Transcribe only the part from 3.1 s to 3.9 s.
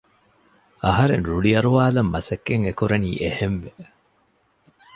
އެހެންވެ